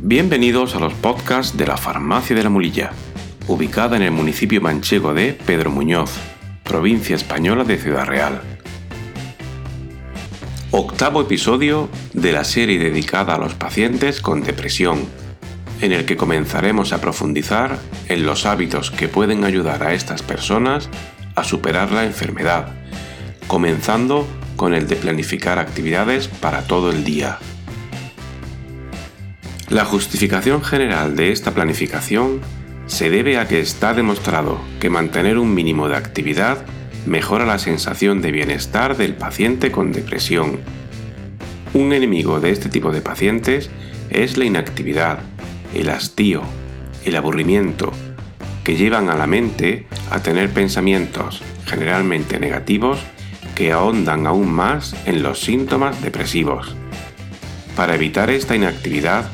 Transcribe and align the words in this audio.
Bienvenidos 0.00 0.76
a 0.76 0.78
los 0.78 0.94
podcasts 0.94 1.56
de 1.56 1.66
la 1.66 1.76
Farmacia 1.76 2.36
de 2.36 2.44
la 2.44 2.50
Mulilla, 2.50 2.92
ubicada 3.48 3.96
en 3.96 4.02
el 4.02 4.12
municipio 4.12 4.60
manchego 4.60 5.12
de 5.12 5.32
Pedro 5.32 5.72
Muñoz, 5.72 6.12
provincia 6.62 7.16
española 7.16 7.64
de 7.64 7.78
Ciudad 7.78 8.06
Real. 8.06 8.40
Octavo 10.70 11.22
episodio 11.22 11.88
de 12.12 12.30
la 12.30 12.44
serie 12.44 12.78
dedicada 12.78 13.34
a 13.34 13.38
los 13.38 13.54
pacientes 13.54 14.20
con 14.20 14.44
depresión, 14.44 15.04
en 15.80 15.90
el 15.90 16.04
que 16.04 16.16
comenzaremos 16.16 16.92
a 16.92 17.00
profundizar 17.00 17.76
en 18.06 18.24
los 18.24 18.46
hábitos 18.46 18.92
que 18.92 19.08
pueden 19.08 19.42
ayudar 19.42 19.82
a 19.82 19.94
estas 19.94 20.22
personas 20.22 20.88
a 21.34 21.42
superar 21.42 21.90
la 21.90 22.04
enfermedad, 22.04 22.68
comenzando 23.48 24.28
con 24.54 24.74
el 24.74 24.86
de 24.86 24.94
planificar 24.94 25.58
actividades 25.58 26.28
para 26.28 26.68
todo 26.68 26.90
el 26.90 27.02
día. 27.02 27.40
La 29.70 29.84
justificación 29.84 30.64
general 30.64 31.14
de 31.14 31.30
esta 31.30 31.50
planificación 31.50 32.40
se 32.86 33.10
debe 33.10 33.36
a 33.36 33.46
que 33.46 33.60
está 33.60 33.92
demostrado 33.92 34.58
que 34.80 34.88
mantener 34.88 35.36
un 35.36 35.52
mínimo 35.52 35.90
de 35.90 35.96
actividad 35.96 36.64
mejora 37.04 37.44
la 37.44 37.58
sensación 37.58 38.22
de 38.22 38.32
bienestar 38.32 38.96
del 38.96 39.12
paciente 39.12 39.70
con 39.70 39.92
depresión. 39.92 40.58
Un 41.74 41.92
enemigo 41.92 42.40
de 42.40 42.50
este 42.50 42.70
tipo 42.70 42.92
de 42.92 43.02
pacientes 43.02 43.68
es 44.08 44.38
la 44.38 44.46
inactividad, 44.46 45.18
el 45.74 45.90
hastío, 45.90 46.42
el 47.04 47.14
aburrimiento, 47.16 47.92
que 48.64 48.76
llevan 48.76 49.10
a 49.10 49.16
la 49.16 49.26
mente 49.26 49.86
a 50.10 50.20
tener 50.20 50.48
pensamientos 50.48 51.42
generalmente 51.66 52.40
negativos 52.40 53.00
que 53.54 53.72
ahondan 53.72 54.26
aún 54.26 54.50
más 54.50 54.96
en 55.04 55.22
los 55.22 55.40
síntomas 55.40 56.00
depresivos. 56.00 56.74
Para 57.76 57.96
evitar 57.96 58.30
esta 58.30 58.56
inactividad, 58.56 59.30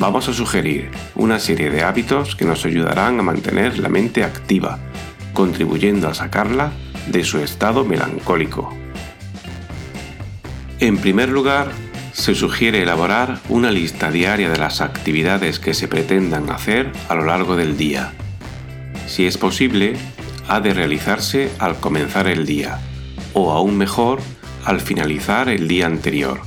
vamos 0.00 0.30
a 0.30 0.32
sugerir 0.32 0.90
una 1.14 1.38
serie 1.38 1.68
de 1.68 1.82
hábitos 1.82 2.34
que 2.34 2.46
nos 2.46 2.64
ayudarán 2.64 3.20
a 3.20 3.22
mantener 3.22 3.78
la 3.78 3.90
mente 3.90 4.24
activa, 4.24 4.78
contribuyendo 5.34 6.08
a 6.08 6.14
sacarla 6.14 6.72
de 7.08 7.22
su 7.22 7.38
estado 7.38 7.84
melancólico. 7.84 8.74
En 10.78 10.96
primer 10.96 11.28
lugar, 11.28 11.70
se 12.14 12.34
sugiere 12.34 12.82
elaborar 12.82 13.40
una 13.50 13.70
lista 13.70 14.10
diaria 14.10 14.48
de 14.48 14.58
las 14.58 14.80
actividades 14.80 15.60
que 15.60 15.74
se 15.74 15.86
pretendan 15.86 16.48
hacer 16.48 16.90
a 17.10 17.14
lo 17.14 17.26
largo 17.26 17.54
del 17.54 17.76
día. 17.76 18.12
Si 19.06 19.26
es 19.26 19.36
posible, 19.36 19.96
ha 20.48 20.60
de 20.60 20.72
realizarse 20.72 21.50
al 21.58 21.76
comenzar 21.76 22.26
el 22.26 22.46
día, 22.46 22.78
o 23.34 23.52
aún 23.52 23.76
mejor, 23.76 24.20
al 24.64 24.80
finalizar 24.80 25.50
el 25.50 25.68
día 25.68 25.84
anterior. 25.84 26.40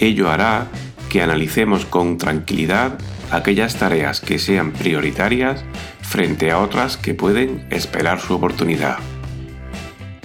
Ello 0.00 0.30
hará 0.30 0.68
que 1.16 1.22
analicemos 1.22 1.86
con 1.86 2.18
tranquilidad 2.18 2.98
aquellas 3.30 3.76
tareas 3.76 4.20
que 4.20 4.38
sean 4.38 4.72
prioritarias 4.72 5.64
frente 6.02 6.50
a 6.50 6.60
otras 6.60 6.98
que 6.98 7.14
pueden 7.14 7.66
esperar 7.70 8.20
su 8.20 8.34
oportunidad. 8.34 8.98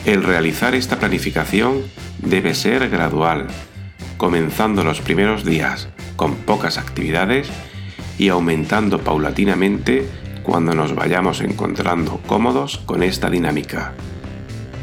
El 0.03 0.21
realizar 0.21 0.75
esta 0.75 0.99
planificación 0.99 1.83
debe 2.17 2.53
ser 2.53 2.89
gradual, 2.89 3.47
comenzando 4.17 4.83
los 4.83 4.99
primeros 4.99 5.45
días 5.45 5.87
con 6.17 6.35
pocas 6.35 6.77
actividades 6.77 7.47
y 8.17 8.27
aumentando 8.27 8.99
paulatinamente 8.99 10.05
cuando 10.43 10.73
nos 10.73 10.93
vayamos 10.93 11.39
encontrando 11.39 12.19
cómodos 12.27 12.79
con 12.79 13.01
esta 13.01 13.29
dinámica. 13.29 13.93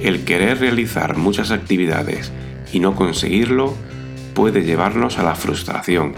El 0.01 0.25
querer 0.25 0.59
realizar 0.59 1.19
muchas 1.19 1.51
actividades 1.51 2.33
y 2.73 2.81
no 2.81 2.97
conseguirlo 2.97 3.75
puede 4.39 4.63
llevarnos 4.63 5.19
a 5.19 5.25
la 5.25 5.35
frustración, 5.35 6.15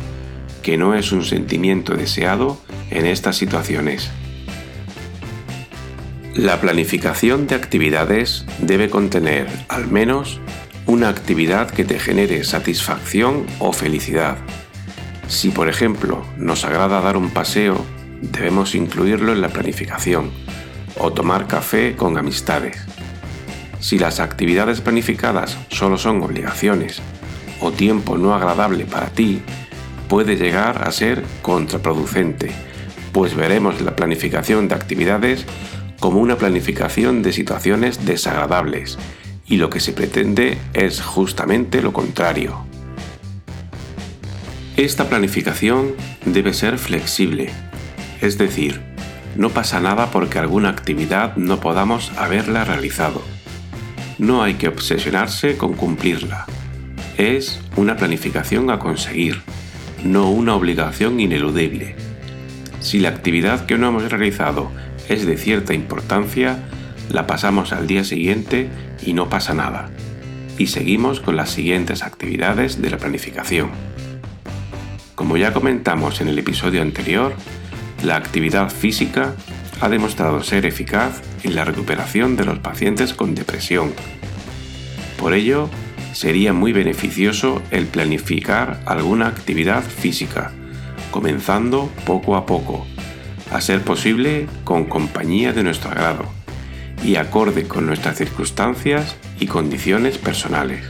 que 0.62 0.76
no 0.76 0.94
es 0.94 1.10
un 1.10 1.24
sentimiento 1.24 1.94
deseado 1.94 2.60
en 2.90 3.06
estas 3.06 3.38
situaciones. 3.38 4.10
La 6.34 6.60
planificación 6.60 7.46
de 7.46 7.54
actividades 7.54 8.44
debe 8.58 8.90
contener, 8.90 9.46
al 9.70 9.88
menos, 9.88 10.38
una 10.84 11.08
actividad 11.08 11.70
que 11.70 11.86
te 11.86 11.98
genere 11.98 12.44
satisfacción 12.44 13.46
o 13.58 13.72
felicidad. 13.72 14.36
Si 15.26 15.48
por 15.48 15.70
ejemplo 15.70 16.22
nos 16.36 16.66
agrada 16.66 17.00
dar 17.00 17.16
un 17.16 17.30
paseo, 17.30 17.86
debemos 18.20 18.74
incluirlo 18.74 19.32
en 19.32 19.40
la 19.40 19.48
planificación, 19.48 20.30
o 20.98 21.10
tomar 21.10 21.46
café 21.46 21.96
con 21.96 22.18
amistades. 22.18 22.84
Si 23.78 23.98
las 23.98 24.20
actividades 24.20 24.82
planificadas 24.82 25.56
solo 25.70 25.96
son 25.96 26.22
obligaciones 26.22 27.00
o 27.60 27.72
tiempo 27.72 28.18
no 28.18 28.34
agradable 28.34 28.84
para 28.84 29.10
ti 29.10 29.42
puede 30.08 30.36
llegar 30.36 30.82
a 30.88 30.90
ser 30.90 31.22
contraproducente, 31.40 32.50
pues 33.12 33.36
veremos 33.36 33.80
la 33.80 33.94
planificación 33.94 34.66
de 34.66 34.74
actividades 34.74 35.46
como 36.00 36.18
una 36.18 36.36
planificación 36.36 37.22
de 37.22 37.32
situaciones 37.32 38.04
desagradables, 38.04 38.98
y 39.46 39.56
lo 39.56 39.70
que 39.70 39.78
se 39.78 39.92
pretende 39.92 40.58
es 40.72 41.00
justamente 41.00 41.80
lo 41.82 41.92
contrario. 41.92 42.64
Esta 44.76 45.08
planificación 45.08 45.92
debe 46.24 46.54
ser 46.54 46.78
flexible, 46.78 47.50
es 48.20 48.36
decir, 48.36 48.80
no 49.36 49.50
pasa 49.50 49.78
nada 49.80 50.10
porque 50.10 50.38
alguna 50.38 50.70
actividad 50.70 51.36
no 51.36 51.60
podamos 51.60 52.10
haberla 52.16 52.64
realizado. 52.64 53.22
No 54.18 54.42
hay 54.42 54.54
que 54.54 54.68
obsesionarse 54.68 55.56
con 55.56 55.74
cumplirla 55.74 56.46
es 57.20 57.60
una 57.76 57.96
planificación 57.96 58.70
a 58.70 58.78
conseguir, 58.78 59.42
no 60.02 60.30
una 60.30 60.54
obligación 60.54 61.20
ineludible. 61.20 61.94
Si 62.80 62.98
la 62.98 63.10
actividad 63.10 63.66
que 63.66 63.76
no 63.76 63.88
hemos 63.88 64.10
realizado 64.10 64.70
es 65.10 65.26
de 65.26 65.36
cierta 65.36 65.74
importancia, 65.74 66.58
la 67.10 67.26
pasamos 67.26 67.74
al 67.74 67.86
día 67.86 68.04
siguiente 68.04 68.68
y 69.04 69.12
no 69.12 69.28
pasa 69.28 69.52
nada. 69.52 69.90
Y 70.56 70.68
seguimos 70.68 71.20
con 71.20 71.36
las 71.36 71.50
siguientes 71.50 72.02
actividades 72.02 72.80
de 72.80 72.88
la 72.88 72.96
planificación. 72.96 73.70
Como 75.14 75.36
ya 75.36 75.52
comentamos 75.52 76.22
en 76.22 76.28
el 76.28 76.38
episodio 76.38 76.80
anterior, 76.80 77.34
la 78.02 78.16
actividad 78.16 78.70
física 78.70 79.34
ha 79.82 79.90
demostrado 79.90 80.42
ser 80.42 80.64
eficaz 80.64 81.20
en 81.42 81.54
la 81.54 81.66
recuperación 81.66 82.36
de 82.36 82.46
los 82.46 82.60
pacientes 82.60 83.12
con 83.12 83.34
depresión. 83.34 83.92
Por 85.18 85.34
ello, 85.34 85.68
sería 86.12 86.52
muy 86.52 86.72
beneficioso 86.72 87.62
el 87.70 87.86
planificar 87.86 88.80
alguna 88.86 89.26
actividad 89.28 89.82
física, 89.82 90.52
comenzando 91.10 91.90
poco 92.04 92.36
a 92.36 92.46
poco, 92.46 92.86
a 93.50 93.60
ser 93.60 93.82
posible 93.82 94.46
con 94.64 94.84
compañía 94.84 95.52
de 95.52 95.62
nuestro 95.62 95.90
agrado 95.90 96.26
y 97.04 97.16
acorde 97.16 97.64
con 97.64 97.86
nuestras 97.86 98.18
circunstancias 98.18 99.16
y 99.38 99.46
condiciones 99.46 100.18
personales. 100.18 100.84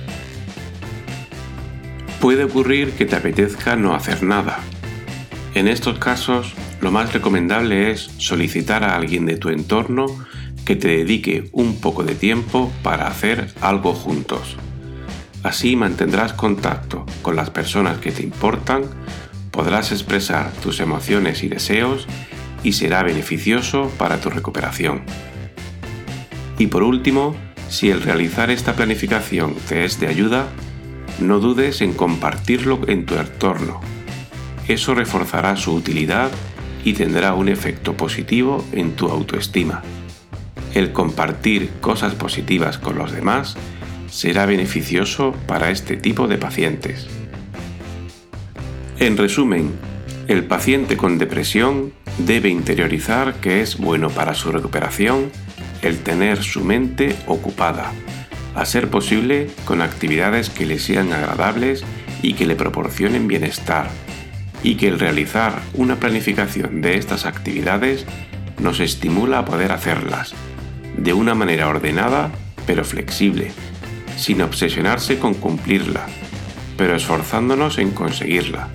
Puede 2.21 2.45
ocurrir 2.45 2.93
que 2.93 3.07
te 3.07 3.17
apetezca 3.17 3.77
no 3.77 3.95
hacer 3.95 4.23
nada. 4.23 4.59
En 5.55 5.69
estos 5.69 5.99
casos, 5.99 6.55
lo 6.81 6.91
más 6.91 7.13
recomendable 7.13 7.91
es 7.91 8.11
solicitar 8.19 8.85
a 8.85 8.95
alguien 8.95 9.27
de 9.27 9.37
tu 9.37 9.49
entorno 9.49 10.07
que 10.65 10.77
te 10.77 10.89
dedique 10.89 11.49
un 11.53 11.81
poco 11.81 12.05
de 12.05 12.15
tiempo 12.15 12.71
para 12.83 13.07
hacer 13.07 13.53
algo 13.61 13.95
juntos. 13.95 14.57
Así 15.43 15.75
mantendrás 15.75 16.35
contacto 16.35 17.07
con 17.23 17.35
las 17.35 17.51
personas 17.51 17.99
que 17.99 18.13
te 18.13 18.23
importan, 18.23 18.83
podrás 19.51 19.91
expresar 19.91 20.51
tus 20.63 20.81
emociones 20.81 21.43
y 21.43 21.49
deseos 21.49 22.07
y 22.63 22.73
será 22.73 23.03
beneficioso 23.03 23.91
para 23.97 24.21
tu 24.21 24.29
recuperación. 24.29 25.03
Y 26.59 26.67
por 26.67 26.83
último, 26.83 27.35
si 27.71 27.91
el 27.91 28.03
realizar 28.03 28.51
esta 28.51 28.75
planificación 28.75 29.55
te 29.69 29.85
es 29.85 29.99
de 29.99 30.09
ayuda, 30.09 30.47
no 31.21 31.39
dudes 31.39 31.81
en 31.81 31.95
compartirlo 31.95 32.81
en 32.87 33.07
tu 33.07 33.15
entorno. 33.15 33.81
Eso 34.69 34.95
reforzará 34.95 35.57
su 35.57 35.75
utilidad 35.75 36.31
y 36.85 36.93
tendrá 36.93 37.35
un 37.35 37.49
efecto 37.49 37.97
positivo 37.97 38.65
en 38.73 38.93
tu 38.93 39.09
autoestima. 39.09 39.83
El 40.75 40.93
compartir 40.93 41.71
cosas 41.81 42.15
positivas 42.15 42.79
con 42.79 42.97
los 42.97 43.13
demás 43.13 43.57
será 44.11 44.47
beneficioso 44.47 45.35
para 45.47 45.71
este 45.71 45.97
tipo 45.97 46.29
de 46.29 46.37
pacientes. 46.37 47.07
En 48.99 49.17
resumen, 49.17 49.73
el 50.29 50.45
paciente 50.45 50.97
con 50.97 51.19
depresión 51.19 51.93
debe 52.19 52.51
interiorizar 52.51 53.35
que 53.35 53.63
es 53.63 53.79
bueno 53.79 54.11
para 54.11 54.35
su 54.35 54.53
recuperación 54.53 55.31
el 55.83 56.01
tener 56.01 56.43
su 56.43 56.63
mente 56.63 57.17
ocupada, 57.27 57.93
a 58.55 58.65
ser 58.67 58.91
posible 58.91 59.49
con 59.65 59.81
actividades 59.81 60.51
que 60.51 60.67
le 60.67 60.79
sean 60.79 61.13
agradables 61.13 61.85
y 62.23 62.35
que 62.35 62.47
le 62.47 62.57
proporcionen 62.57 63.29
bienestar, 63.29 63.89
y 64.63 64.75
que 64.75 64.89
el 64.89 64.99
realizar 64.99 65.59
una 65.75 65.97
planificación 65.97 66.83
de 66.83 66.97
estas 66.97 67.25
actividades 67.25 68.05
nos 68.59 68.81
estimula 68.81 69.39
a 69.39 69.45
poder 69.47 69.73
hacerlas, 69.73 70.35
de 70.99 71.15
una 71.15 71.35
manera 71.35 71.69
ordenada 71.69 72.31
pero 72.67 72.85
flexible, 72.85 73.53
sin 74.21 74.43
obsesionarse 74.43 75.19
con 75.19 75.35
cumplirla, 75.35 76.07
pero 76.77 76.95
esforzándonos 76.95 77.79
en 77.79 77.91
conseguirla, 77.93 78.69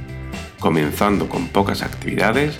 comenzando 0.60 1.30
con 1.30 1.50
pocas 1.50 1.84
actividades 1.84 2.58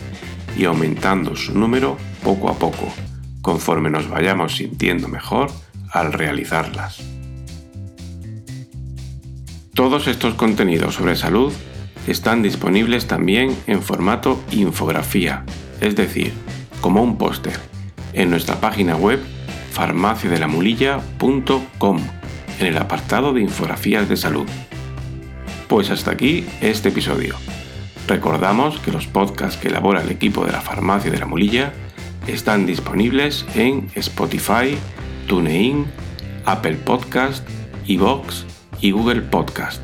y 0.56 0.66
aumentando 0.66 1.36
su 1.36 1.58
número 1.58 1.98
poco 2.24 2.50
a 2.50 2.60
poco, 2.60 2.94
conforme 3.42 3.90
nos 3.90 4.08
vayamos 4.08 4.58
sintiendo 4.58 5.08
mejor 5.08 5.50
al 5.92 6.14
realizarlas. 6.14 7.02
Todos 9.74 10.08
estos 10.08 10.36
contenidos 10.36 10.94
sobre 10.96 11.16
salud 11.16 11.52
están 12.08 12.44
disponibles 12.44 13.08
también 13.08 13.58
en 13.66 13.82
formato 13.82 14.40
infografía, 14.52 15.44
es 15.82 15.96
decir, 15.96 16.34
como 16.82 17.02
un 17.02 17.18
póster, 17.18 17.60
en 18.14 18.30
nuestra 18.30 18.62
página 18.62 18.96
web 18.96 19.20
farmaciadelamulilla.com 19.72 22.25
en 22.60 22.68
el 22.68 22.78
apartado 22.78 23.34
de 23.34 23.42
infografías 23.42 24.08
de 24.10 24.18
salud. 24.18 24.48
Pues 25.68 25.90
hasta 25.90 26.12
aquí 26.12 26.46
este 26.62 26.90
episodio. 26.90 27.36
Recordamos 28.08 28.80
que 28.80 28.92
los 28.92 29.08
podcasts 29.08 29.58
que 29.58 29.70
elabora 29.70 30.02
el 30.02 30.12
equipo 30.12 30.46
de 30.46 30.52
la 30.52 30.62
Farmacia 30.62 31.12
de 31.12 31.18
la 31.18 31.26
Mulilla 31.26 31.74
están 32.28 32.66
disponibles 32.66 33.46
en 33.56 33.90
Spotify, 33.96 34.78
TuneIn, 35.28 35.86
Apple 36.46 36.76
Podcast, 36.76 37.48
iVoox 37.88 38.44
y 38.82 38.92
Google 38.92 39.22
Podcast 39.22 39.84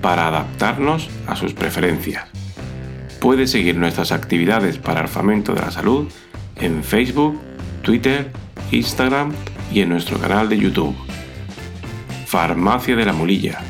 para 0.00 0.28
adaptarnos 0.28 1.08
a 1.26 1.34
sus 1.34 1.52
preferencias. 1.52 2.28
Puede 3.20 3.46
seguir 3.46 3.76
nuestras 3.76 4.12
actividades 4.12 4.78
para 4.78 5.00
el 5.00 5.08
fomento 5.08 5.52
de 5.54 5.62
la 5.62 5.70
salud 5.70 6.08
en 6.60 6.84
Facebook, 6.84 7.40
Twitter, 7.82 8.30
Instagram 8.70 9.32
y 9.72 9.80
en 9.80 9.88
nuestro 9.88 10.18
canal 10.18 10.48
de 10.48 10.58
YouTube. 10.58 10.94
Farmacia 12.26 12.96
de 12.96 13.06
la 13.06 13.12
Mulilla. 13.12 13.60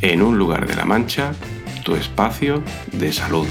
En 0.00 0.22
un 0.22 0.38
lugar 0.38 0.66
de 0.66 0.74
la 0.74 0.86
Mancha, 0.86 1.34
tu 1.84 1.94
espacio 1.94 2.62
de 2.92 3.12
salud. 3.12 3.46